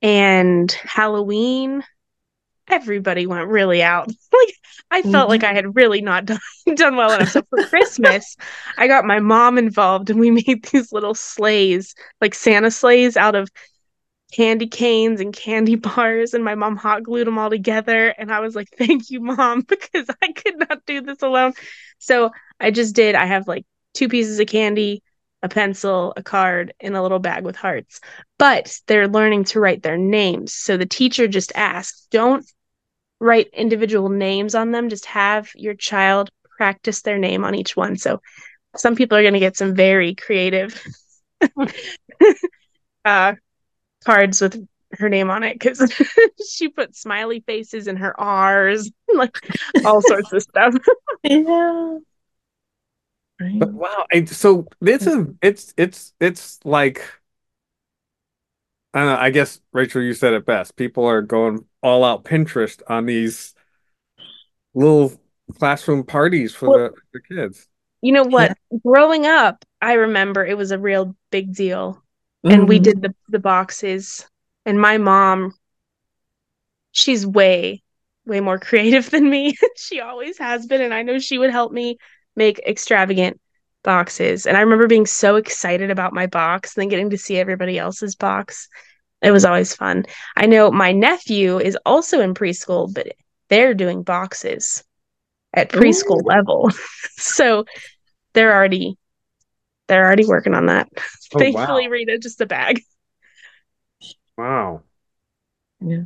and 0.03 0.71
Halloween, 0.71 1.83
everybody 2.67 3.27
went 3.27 3.47
really 3.47 3.83
out. 3.83 4.07
like 4.33 4.55
I 4.91 5.01
felt 5.01 5.13
mm-hmm. 5.13 5.29
like 5.29 5.43
I 5.43 5.53
had 5.53 5.75
really 5.75 6.01
not 6.01 6.25
done 6.25 6.39
done 6.75 6.95
well 6.95 7.11
enough. 7.13 7.29
So 7.29 7.43
for 7.49 7.63
Christmas, 7.65 8.35
I 8.77 8.87
got 8.87 9.05
my 9.05 9.19
mom 9.19 9.57
involved 9.57 10.09
and 10.09 10.19
we 10.19 10.31
made 10.31 10.65
these 10.71 10.91
little 10.91 11.15
sleighs, 11.15 11.95
like 12.21 12.33
Santa 12.33 12.71
sleighs 12.71 13.17
out 13.17 13.35
of 13.35 13.49
candy 14.31 14.65
canes 14.67 15.21
and 15.21 15.31
candy 15.31 15.75
bars 15.75 16.33
and 16.33 16.43
my 16.43 16.55
mom 16.55 16.75
hot 16.75 17.03
glued 17.03 17.27
them 17.27 17.37
all 17.37 17.51
together 17.51 18.09
and 18.17 18.31
I 18.33 18.39
was 18.39 18.55
like, 18.55 18.69
"Thank 18.77 19.09
you, 19.09 19.19
mom, 19.21 19.61
because 19.61 20.07
I 20.21 20.31
could 20.31 20.57
not 20.57 20.85
do 20.85 21.01
this 21.01 21.21
alone." 21.21 21.53
So, 21.99 22.31
I 22.59 22.71
just 22.71 22.95
did 22.95 23.15
I 23.15 23.25
have 23.25 23.47
like 23.47 23.65
two 23.93 24.09
pieces 24.09 24.39
of 24.39 24.47
candy, 24.47 25.03
a 25.43 25.49
pencil, 25.49 26.13
a 26.15 26.23
card, 26.23 26.73
and 26.79 26.95
a 26.95 27.01
little 27.01 27.19
bag 27.19 27.43
with 27.43 27.55
hearts. 27.55 27.99
But 28.39 28.79
they're 28.87 29.07
learning 29.09 29.43
to 29.45 29.59
write 29.59 29.83
their 29.83 29.97
names. 29.97 30.53
So 30.53 30.77
the 30.77 30.85
teacher 30.85 31.27
just 31.27 31.51
asked, 31.53 32.07
don't 32.09 32.49
write 33.19 33.49
individual 33.53 34.09
names 34.09 34.55
on 34.55 34.71
them, 34.71 34.89
just 34.89 35.05
have 35.05 35.51
your 35.53 35.75
child 35.75 36.29
practice 36.57 37.01
their 37.01 37.19
name 37.19 37.43
on 37.43 37.55
each 37.55 37.75
one. 37.75 37.97
So 37.97 38.21
some 38.75 38.95
people 38.95 39.17
are 39.17 39.21
going 39.21 39.33
to 39.33 39.39
get 39.39 39.57
some 39.57 39.75
very 39.75 40.15
creative 40.15 40.81
uh, 43.05 43.33
cards 44.05 44.41
with 44.41 44.65
her 44.93 45.09
name 45.09 45.29
on 45.29 45.43
it 45.43 45.59
because 45.59 45.91
she 46.49 46.69
put 46.69 46.95
smiley 46.95 47.43
faces 47.45 47.87
in 47.87 47.97
her 47.97 48.19
R's, 48.19 48.91
like 49.13 49.37
all 49.85 50.01
sorts 50.01 50.31
of 50.31 50.41
stuff. 50.41 50.75
yeah. 51.23 51.97
But 53.39 53.73
wow, 53.73 54.05
so 54.27 54.67
it's 54.81 55.07
a 55.07 55.27
it's 55.41 55.73
it's 55.75 56.13
it's 56.19 56.59
like 56.63 57.03
I 58.93 58.99
don't 58.99 59.07
know, 59.07 59.17
I 59.17 59.31
guess 59.31 59.59
Rachel, 59.73 60.01
you 60.01 60.13
said 60.13 60.33
it 60.33 60.45
best. 60.45 60.75
People 60.75 61.05
are 61.05 61.21
going 61.21 61.65
all 61.81 62.03
out 62.03 62.23
Pinterest 62.23 62.81
on 62.87 63.05
these 63.05 63.55
little 64.73 65.13
classroom 65.57 66.03
parties 66.03 66.53
for 66.53 66.69
well, 66.69 66.77
the, 66.77 66.93
the 67.13 67.21
kids. 67.21 67.67
You 68.01 68.11
know 68.11 68.23
what? 68.23 68.55
Yeah. 68.71 68.77
Growing 68.85 69.25
up, 69.25 69.65
I 69.81 69.93
remember 69.93 70.45
it 70.45 70.57
was 70.57 70.71
a 70.71 70.77
real 70.77 71.15
big 71.31 71.53
deal. 71.53 72.03
Mm-hmm. 72.45 72.53
And 72.53 72.69
we 72.69 72.75
mm-hmm. 72.75 72.83
did 72.83 73.01
the 73.01 73.15
the 73.29 73.39
boxes 73.39 74.27
and 74.65 74.79
my 74.79 74.97
mom 74.97 75.53
she's 76.91 77.25
way 77.25 77.81
way 78.25 78.39
more 78.39 78.59
creative 78.59 79.09
than 79.09 79.29
me. 79.29 79.55
she 79.75 80.01
always 80.01 80.37
has 80.37 80.65
been 80.65 80.81
and 80.81 80.93
I 80.93 81.01
know 81.01 81.19
she 81.19 81.37
would 81.37 81.51
help 81.51 81.71
me 81.71 81.97
make 82.35 82.59
extravagant 82.59 83.39
boxes. 83.83 84.45
And 84.45 84.57
I 84.57 84.61
remember 84.61 84.87
being 84.87 85.05
so 85.05 85.35
excited 85.35 85.91
about 85.91 86.13
my 86.13 86.27
box 86.27 86.75
and 86.75 86.81
then 86.81 86.89
getting 86.89 87.09
to 87.11 87.17
see 87.17 87.37
everybody 87.37 87.77
else's 87.77 88.15
box. 88.15 88.69
It 89.21 89.31
was 89.31 89.45
always 89.45 89.75
fun. 89.75 90.05
I 90.35 90.45
know 90.45 90.71
my 90.71 90.91
nephew 90.91 91.59
is 91.59 91.77
also 91.85 92.19
in 92.21 92.33
preschool, 92.33 92.93
but 92.93 93.07
they're 93.49 93.73
doing 93.73 94.03
boxes 94.03 94.83
at 95.53 95.69
preschool 95.69 96.21
Ooh. 96.21 96.27
level. 96.27 96.69
so 97.17 97.65
they're 98.33 98.53
already 98.53 98.97
they're 99.87 100.05
already 100.05 100.25
working 100.25 100.53
on 100.53 100.67
that. 100.67 100.89
Oh, 101.33 101.39
Thankfully, 101.39 101.87
wow. 101.87 101.91
Rita 101.91 102.17
just 102.17 102.41
a 102.41 102.45
bag. 102.45 102.81
Wow. 104.37 104.83
Yeah. 105.81 106.03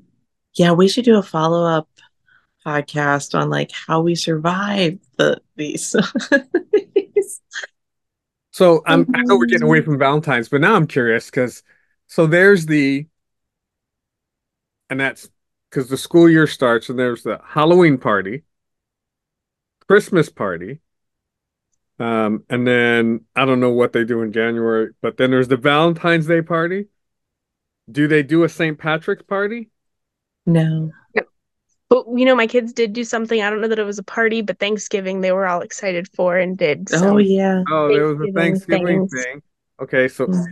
Yeah, 0.56 0.72
we 0.72 0.88
should 0.88 1.06
do 1.06 1.18
a 1.18 1.24
follow-up 1.24 1.88
podcast 2.68 3.40
on 3.40 3.50
like 3.50 3.72
how 3.72 4.02
we 4.02 4.16
survive 4.16 5.00
the 5.18 5.42
these. 5.56 5.96
So 8.58 8.82
I'm, 8.88 9.06
I 9.14 9.22
know 9.22 9.38
we're 9.38 9.46
getting 9.46 9.68
away 9.68 9.82
from 9.82 10.00
Valentine's, 10.00 10.50
but 10.50 10.62
now 10.62 10.74
I'm 10.74 10.88
curious 10.88 11.28
because 11.28 11.62
so 12.08 12.26
there's 12.26 12.66
the, 12.66 13.06
and 14.90 15.00
that's 15.00 15.30
because 15.70 15.90
the 15.90 15.98
school 15.98 16.28
year 16.28 16.48
starts 16.48 16.90
and 16.90 16.98
there's 16.98 17.22
the 17.22 17.40
Halloween 17.46 18.00
party, 18.00 18.46
Christmas 19.88 20.30
party, 20.30 20.80
um, 22.00 22.46
and 22.50 22.66
then 22.66 23.26
I 23.36 23.46
don't 23.46 23.60
know 23.60 23.74
what 23.74 23.94
they 23.94 24.04
do 24.04 24.24
in 24.24 24.34
January, 24.34 24.90
but 25.04 25.18
then 25.18 25.30
there's 25.30 25.50
the 25.50 25.58
Valentine's 25.58 26.26
Day 26.26 26.42
party. 26.42 26.88
Do 27.92 28.08
they 28.08 28.24
do 28.24 28.44
a 28.44 28.50
St. 28.50 28.80
Patrick's 28.80 29.22
party? 29.22 29.70
no. 31.14 31.28
But 31.90 32.06
you 32.14 32.26
know, 32.26 32.36
my 32.36 32.48
kids 32.48 32.74
did 32.74 32.94
do 32.94 33.04
something. 33.04 33.42
I 33.42 33.50
don't 33.50 33.62
know 33.62 33.68
that 33.68 33.80
it 33.80 33.84
was 33.84 34.00
a 34.00 34.04
party, 34.04 34.42
but 34.42 34.60
Thanksgiving 34.60 35.22
they 35.22 35.32
were 35.32 35.48
all 35.48 35.62
excited 35.62 36.08
for 36.10 36.38
and 36.38 36.58
did. 36.58 36.90
So. 36.90 37.14
Oh 37.14 37.18
yeah. 37.18 37.64
Oh, 37.70 37.88
there 37.88 38.06
was 38.08 38.20
a 38.28 38.32
Thanksgiving 38.32 38.36
Thanksgiving 38.36 39.08
things. 39.08 39.24
thing. 39.24 39.42
Okay, 39.80 40.08
so 40.08 40.28
Mm. 40.28 40.46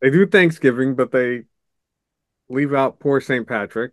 they 0.00 0.10
do 0.10 0.26
Thanksgiving, 0.26 0.94
but 0.94 1.12
they 1.12 1.44
leave 2.48 2.74
out 2.74 2.98
poor 2.98 3.20
St. 3.20 3.46
Patrick. 3.46 3.92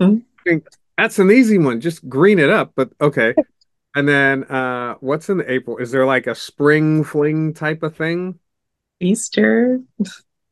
Mm. 0.00 0.22
I 0.22 0.42
think 0.48 0.66
that's 0.96 1.18
an 1.18 1.30
easy 1.30 1.58
one. 1.58 1.80
Just 1.80 2.08
green 2.08 2.38
it 2.38 2.50
up, 2.50 2.72
but 2.74 2.90
okay. 3.00 3.34
And 3.96 4.08
then 4.08 4.44
uh 4.44 4.94
what's 5.00 5.28
in 5.28 5.42
April? 5.48 5.78
Is 5.78 5.90
there 5.90 6.06
like 6.06 6.28
a 6.28 6.34
spring 6.36 7.02
fling 7.02 7.54
type 7.54 7.82
of 7.82 7.96
thing? 7.96 8.38
Easter. 9.00 9.80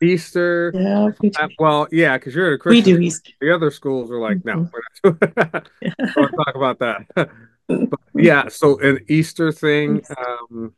Easter? 0.03 0.73
Yeah, 0.75 1.11
we 1.21 1.31
Uh, 1.39 1.49
well, 1.59 1.89
yeah, 1.91 2.17
because 2.19 2.35
you're 2.35 2.55
at 2.55 2.61
a 2.65 2.69
we 2.69 2.81
do 2.81 2.99
Easter. 2.99 3.33
The 3.41 3.55
other 3.55 3.71
schools 3.71 4.11
are 4.11 4.19
like, 4.19 4.45
no, 4.45 4.55
Mhm. 4.55 4.71
we're 4.73 4.83
not 5.05 5.21
doing 5.21 5.33
that. 5.53 5.69
Don't 6.15 6.33
talk 6.33 6.55
about 6.55 6.79
that. 6.81 7.07
But 7.69 8.01
yeah, 8.15 8.49
so 8.49 8.79
an 8.81 9.01
Easter 9.09 9.53
thing, 9.53 10.03
um, 10.17 10.73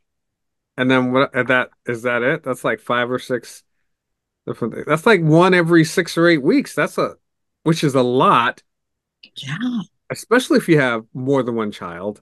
and 0.77 0.91
then 0.91 1.13
what? 1.13 1.33
and 1.33 1.47
That 1.47 1.69
is 1.87 2.01
that 2.03 2.21
it? 2.21 2.43
That's 2.43 2.65
like 2.65 2.81
five 2.81 3.09
or 3.09 3.19
six 3.19 3.63
different 4.45 4.73
things. 4.73 4.87
That's 4.87 5.05
like 5.05 5.21
one 5.21 5.53
every 5.53 5.85
six 5.85 6.17
or 6.17 6.27
eight 6.27 6.41
weeks. 6.43 6.75
That's 6.75 6.97
a, 6.97 7.15
which 7.63 7.83
is 7.83 7.95
a 7.95 8.01
lot, 8.03 8.61
Yeah. 9.37 9.57
especially 10.09 10.57
if 10.57 10.67
you 10.67 10.79
have 10.79 11.05
more 11.13 11.43
than 11.43 11.55
one 11.55 11.71
child 11.71 12.21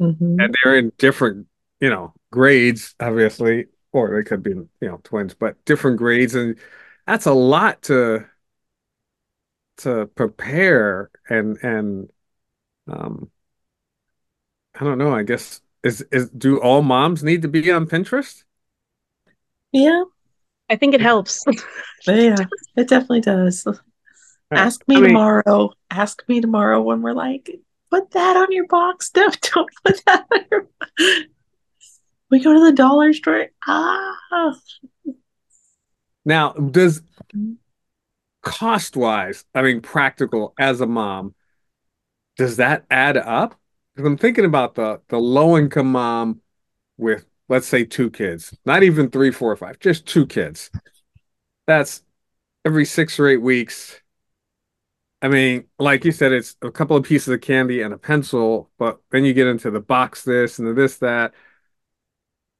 Mhm. 0.00 0.36
and 0.40 0.54
they're 0.62 0.78
in 0.78 0.92
different, 0.98 1.46
you 1.80 1.90
know, 1.90 2.14
grades, 2.30 2.94
obviously, 3.00 3.66
or 3.94 4.16
they 4.16 4.24
could 4.28 4.42
be, 4.42 4.50
you 4.50 4.68
know, 4.82 5.00
twins, 5.04 5.34
but 5.34 5.64
different 5.64 5.96
grades, 5.96 6.34
and 6.34 6.58
that's 7.06 7.26
a 7.26 7.32
lot 7.32 7.80
to 7.84 8.26
to 9.78 10.06
prepare 10.14 11.10
and 11.28 11.56
and 11.62 12.10
um 12.88 13.30
I 14.78 14.84
don't 14.84 14.98
know, 14.98 15.14
I 15.14 15.22
guess 15.22 15.60
is 15.82 16.04
is 16.12 16.28
do 16.30 16.60
all 16.60 16.82
moms 16.82 17.22
need 17.22 17.42
to 17.42 17.48
be 17.48 17.70
on 17.70 17.86
Pinterest? 17.86 18.42
Yeah. 19.72 20.04
I 20.68 20.76
think 20.76 20.94
it 20.94 21.00
helps. 21.10 21.44
Yeah. 22.06 22.36
It 22.76 22.88
definitely 22.88 23.22
does. 23.22 23.66
Ask 24.50 24.86
me 24.86 24.96
I 24.96 25.00
mean- 25.00 25.08
tomorrow. 25.10 25.70
Ask 25.90 26.22
me 26.28 26.40
tomorrow 26.40 26.82
when 26.82 27.00
we're 27.00 27.12
like, 27.14 27.48
put 27.90 28.10
that 28.10 28.36
on 28.36 28.50
your 28.52 28.66
box. 28.66 29.10
No, 29.16 29.28
don't 29.40 29.70
put 29.84 30.02
that 30.06 30.26
on 30.32 30.40
your 30.50 30.68
We 32.34 32.40
go 32.40 32.52
to 32.52 32.64
the 32.64 32.72
dollar 32.72 33.12
store. 33.12 33.46
Ah. 33.64 34.56
Now, 36.24 36.50
does 36.50 37.00
cost 38.42 38.96
wise, 38.96 39.44
I 39.54 39.62
mean, 39.62 39.80
practical 39.80 40.52
as 40.58 40.80
a 40.80 40.86
mom, 40.86 41.36
does 42.36 42.56
that 42.56 42.86
add 42.90 43.16
up? 43.16 43.54
Because 43.94 44.08
I'm 44.08 44.18
thinking 44.18 44.44
about 44.44 44.74
the 44.74 45.00
the 45.06 45.18
low 45.20 45.56
income 45.56 45.92
mom 45.92 46.40
with 46.96 47.24
let's 47.48 47.68
say 47.68 47.84
two 47.84 48.10
kids, 48.10 48.52
not 48.66 48.82
even 48.82 49.10
three, 49.10 49.30
four, 49.30 49.52
or 49.52 49.56
five, 49.56 49.78
just 49.78 50.04
two 50.04 50.26
kids. 50.26 50.72
That's 51.68 52.02
every 52.64 52.84
six 52.84 53.20
or 53.20 53.28
eight 53.28 53.42
weeks. 53.42 54.00
I 55.22 55.28
mean, 55.28 55.66
like 55.78 56.04
you 56.04 56.10
said, 56.10 56.32
it's 56.32 56.56
a 56.62 56.72
couple 56.72 56.96
of 56.96 57.04
pieces 57.04 57.28
of 57.28 57.42
candy 57.42 57.82
and 57.82 57.94
a 57.94 57.98
pencil, 57.98 58.72
but 58.76 58.98
then 59.12 59.24
you 59.24 59.34
get 59.34 59.46
into 59.46 59.70
the 59.70 59.78
box 59.78 60.24
this 60.24 60.58
and 60.58 60.66
the 60.66 60.74
this 60.74 60.96
that. 60.96 61.32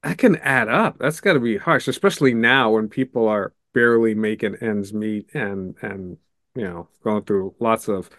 That 0.05 0.19
can 0.19 0.37
add 0.37 0.69
up. 0.69 0.99
That's 0.99 1.21
got 1.21 1.33
to 1.33 1.41
be 1.41 1.57
harsh, 1.57 1.89
especially 1.89 2.35
now 2.35 2.73
when 2.73 2.89
people 2.91 3.27
are 3.27 3.55
barely 3.73 4.15
making 4.15 4.57
ends 4.57 4.93
meet 4.93 5.35
and 5.35 5.75
and 5.81 6.19
you 6.55 6.63
know 6.65 6.89
going 7.03 7.25
through 7.25 7.55
lots 7.59 7.89
of 7.89 8.11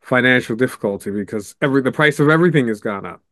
financial 0.00 0.56
difficulty 0.56 1.10
because 1.10 1.54
every 1.60 1.82
the 1.82 1.92
price 1.92 2.18
of 2.20 2.30
everything 2.30 2.68
has 2.68 2.80
gone 2.80 3.04
up. 3.04 3.22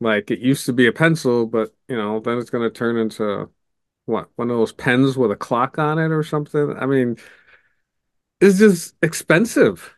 Like 0.00 0.30
it 0.30 0.38
used 0.38 0.64
to 0.66 0.72
be 0.72 0.86
a 0.86 0.92
pencil, 0.92 1.46
but 1.46 1.74
you 1.86 1.96
know, 1.96 2.18
then 2.18 2.38
it's 2.38 2.50
going 2.50 2.64
to 2.64 2.74
turn 2.76 2.96
into 2.96 3.50
what, 4.06 4.30
one 4.36 4.50
of 4.50 4.56
those 4.56 4.72
pens 4.72 5.18
with 5.18 5.30
a 5.30 5.36
clock 5.36 5.78
on 5.78 5.98
it 5.98 6.12
or 6.12 6.24
something. 6.24 6.74
I 6.78 6.86
mean, 6.86 7.18
it's 8.40 8.58
just 8.58 8.94
expensive. 9.02 9.94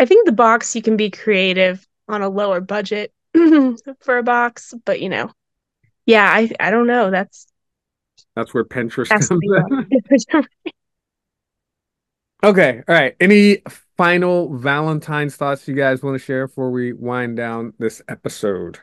I 0.00 0.06
think 0.06 0.26
the 0.26 0.32
box 0.32 0.74
you 0.74 0.82
can 0.82 0.96
be 0.96 1.08
creative 1.08 1.86
on 2.08 2.20
a 2.20 2.28
lower 2.28 2.60
budget 2.60 3.12
for 4.00 4.18
a 4.18 4.22
box, 4.22 4.74
but 4.84 5.00
you 5.00 5.08
know, 5.08 5.30
yeah, 6.06 6.24
I 6.30 6.50
I 6.60 6.70
don't 6.70 6.86
know. 6.86 7.10
That's 7.10 7.46
That's 8.34 8.54
where 8.54 8.64
Pinterest 8.64 9.10
has 9.10 9.28
to 9.28 9.38
comes 9.40 10.26
in. 10.28 10.44
Okay, 12.44 12.84
all 12.86 12.94
right. 12.94 13.16
Any 13.18 13.62
final 13.96 14.56
Valentine's 14.56 15.34
thoughts 15.34 15.66
you 15.66 15.74
guys 15.74 16.04
want 16.04 16.14
to 16.14 16.24
share 16.24 16.46
before 16.46 16.70
we 16.70 16.92
wind 16.92 17.36
down 17.36 17.72
this 17.80 18.00
episode? 18.06 18.78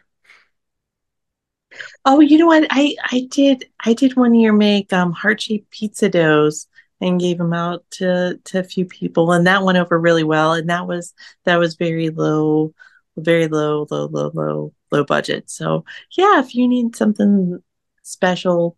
Oh, 2.03 2.19
you 2.19 2.37
know 2.37 2.47
what? 2.47 2.67
I 2.69 2.95
I 3.11 3.27
did 3.31 3.65
I 3.85 3.93
did 3.93 4.15
one 4.15 4.33
year 4.35 4.53
make 4.53 4.91
um 4.93 5.11
heart-shaped 5.13 5.69
pizza 5.71 6.09
doughs 6.09 6.67
and 7.01 7.19
gave 7.19 7.37
them 7.37 7.53
out 7.53 7.83
to 7.91 8.39
to 8.45 8.59
a 8.59 8.63
few 8.63 8.85
people 8.85 9.31
and 9.31 9.47
that 9.47 9.63
went 9.63 9.77
over 9.77 9.99
really 9.99 10.23
well 10.23 10.53
and 10.53 10.69
that 10.69 10.87
was 10.87 11.13
that 11.43 11.57
was 11.57 11.75
very 11.75 12.09
low 12.09 12.73
very 13.17 13.47
low 13.47 13.87
low 13.89 14.07
low 14.07 14.31
low 14.33 14.73
low 14.91 15.03
budget. 15.05 15.49
So, 15.49 15.85
yeah, 16.17 16.39
if 16.39 16.55
you 16.55 16.67
need 16.67 16.95
something 16.95 17.61
special 18.03 18.77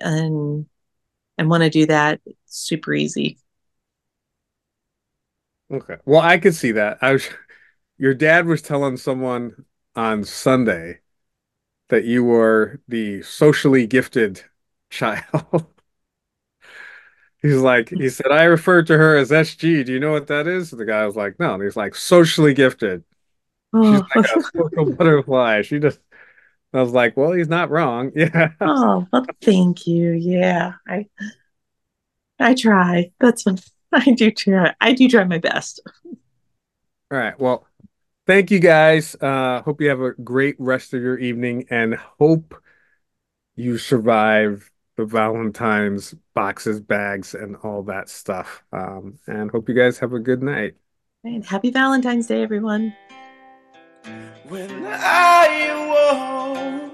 and 0.00 0.66
and 1.38 1.50
want 1.50 1.62
to 1.64 1.70
do 1.70 1.86
that, 1.86 2.20
super 2.46 2.94
easy. 2.94 3.38
Okay. 5.72 5.96
Well, 6.04 6.20
I 6.20 6.38
could 6.38 6.54
see 6.54 6.72
that. 6.72 6.98
I 7.00 7.12
was, 7.12 7.28
your 7.98 8.14
dad 8.14 8.46
was 8.46 8.62
telling 8.62 8.96
someone 8.96 9.64
on 9.96 10.24
Sunday 10.24 11.00
that 11.88 12.04
you 12.04 12.24
were 12.24 12.80
the 12.88 13.22
socially 13.22 13.86
gifted 13.86 14.44
child. 14.90 15.66
He's 17.42 17.56
like, 17.56 17.88
he 17.88 18.08
said, 18.08 18.30
I 18.30 18.44
referred 18.44 18.86
to 18.86 18.96
her 18.96 19.16
as 19.16 19.32
SG. 19.32 19.82
Do 19.82 19.92
you 19.92 19.98
know 19.98 20.12
what 20.12 20.28
that 20.28 20.46
is? 20.46 20.70
The 20.70 20.84
guy 20.84 21.04
was 21.04 21.16
like, 21.16 21.40
no. 21.40 21.54
And 21.54 21.62
he's 21.62 21.76
like, 21.76 21.94
socially 21.96 22.54
gifted. 22.54 23.02
She's 23.80 24.00
Oh, 24.00 24.06
like 24.14 24.26
a 24.36 24.40
social 24.56 24.86
butterfly. 24.96 25.62
She 25.62 25.78
just, 25.78 26.00
I 26.74 26.82
was 26.82 26.92
like, 26.92 27.16
well, 27.16 27.32
he's 27.32 27.48
not 27.48 27.70
wrong. 27.70 28.12
Yeah. 28.16 28.52
oh, 28.60 29.06
well, 29.12 29.26
thank 29.40 29.86
you. 29.86 30.12
Yeah, 30.12 30.74
I 30.88 31.06
I 32.38 32.54
try. 32.54 33.12
That's 33.20 33.44
what 33.46 33.64
I 33.92 34.12
do 34.12 34.30
try. 34.30 34.74
I 34.80 34.92
do 34.92 35.08
try 35.08 35.24
my 35.24 35.38
best. 35.38 35.80
All 37.10 37.18
right. 37.18 37.38
Well, 37.38 37.66
thank 38.26 38.50
you 38.50 38.58
guys. 38.60 39.16
Uh, 39.20 39.62
hope 39.62 39.80
you 39.80 39.88
have 39.90 40.00
a 40.00 40.12
great 40.14 40.56
rest 40.58 40.94
of 40.94 41.02
your 41.02 41.18
evening 41.18 41.66
and 41.70 41.94
hope 41.94 42.54
you 43.56 43.78
survive 43.78 44.70
the 44.96 45.04
Valentine's 45.04 46.14
boxes, 46.34 46.80
bags, 46.80 47.34
and 47.34 47.56
all 47.56 47.82
that 47.84 48.08
stuff. 48.08 48.62
Um, 48.72 49.18
and 49.26 49.50
hope 49.50 49.68
you 49.68 49.74
guys 49.74 49.98
have 50.00 50.12
a 50.12 50.18
good 50.20 50.42
night. 50.42 50.74
And 51.24 51.44
happy 51.44 51.70
Valentine's 51.70 52.26
Day, 52.26 52.42
everyone. 52.42 52.94
I 55.00 55.46
awoke. 55.78 56.92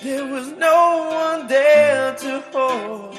There 0.00 0.26
was 0.26 0.48
no 0.52 0.80
one 1.10 1.46
there 1.48 2.14
to 2.14 2.40
hold. 2.52 3.16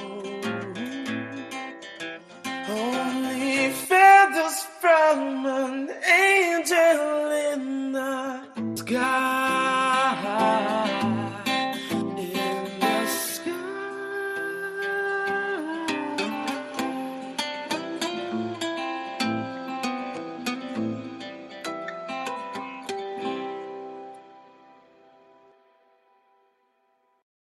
Only 2.70 3.72
feathers 3.72 4.58
from 4.82 5.46
an 5.46 5.90
angel 6.08 7.32
in 7.52 7.92
the 7.92 8.25